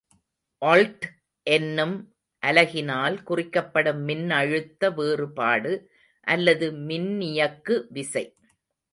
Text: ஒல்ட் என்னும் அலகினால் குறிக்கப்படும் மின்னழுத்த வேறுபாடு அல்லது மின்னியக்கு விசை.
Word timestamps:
ஒல்ட் 0.61 1.05
என்னும் 1.47 1.93
அலகினால் 2.43 3.17
குறிக்கப்படும் 3.23 4.01
மின்னழுத்த 4.07 4.89
வேறுபாடு 4.93 5.73
அல்லது 6.27 6.69
மின்னியக்கு 6.87 7.77
விசை. 7.89 8.25